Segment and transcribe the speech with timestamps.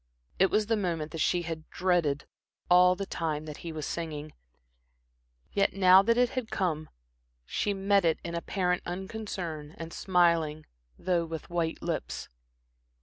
[0.39, 2.25] It was the moment that she had dreaded
[2.71, 4.33] all the time that he was singing,
[5.51, 6.89] yet now that it had come,
[7.45, 10.65] she met it in apparent unconcern, and smiling,
[10.97, 12.29] though with white lips.